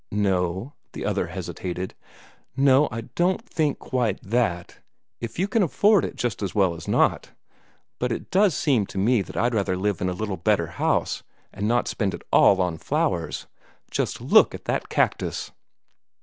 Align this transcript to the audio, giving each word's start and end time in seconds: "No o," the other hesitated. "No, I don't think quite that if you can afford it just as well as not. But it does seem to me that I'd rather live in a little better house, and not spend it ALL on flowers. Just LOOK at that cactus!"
"No 0.09 0.41
o," 0.43 0.73
the 0.93 1.05
other 1.05 1.27
hesitated. 1.27 1.93
"No, 2.57 2.87
I 2.91 3.01
don't 3.13 3.47
think 3.47 3.77
quite 3.77 4.19
that 4.23 4.79
if 5.19 5.37
you 5.37 5.47
can 5.47 5.61
afford 5.61 6.03
it 6.05 6.15
just 6.15 6.41
as 6.41 6.55
well 6.55 6.73
as 6.73 6.87
not. 6.87 7.33
But 7.99 8.11
it 8.11 8.31
does 8.31 8.57
seem 8.57 8.87
to 8.87 8.97
me 8.97 9.21
that 9.21 9.37
I'd 9.37 9.53
rather 9.53 9.77
live 9.77 10.01
in 10.01 10.09
a 10.09 10.13
little 10.17 10.37
better 10.37 10.65
house, 10.81 11.21
and 11.53 11.67
not 11.67 11.87
spend 11.87 12.15
it 12.15 12.23
ALL 12.31 12.59
on 12.61 12.79
flowers. 12.79 13.45
Just 13.91 14.19
LOOK 14.19 14.55
at 14.55 14.65
that 14.65 14.89
cactus!" 14.89 15.51